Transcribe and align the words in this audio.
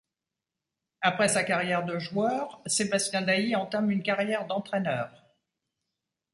Après 1.01 1.27
sa 1.29 1.43
carrière 1.43 1.85
de 1.85 1.99
joueur, 1.99 2.59
Sébastien 2.65 3.21
Dailly 3.21 3.55
entame 3.55 3.91
une 3.91 4.01
carrière 4.01 4.47
d'entraîneur. 4.47 5.11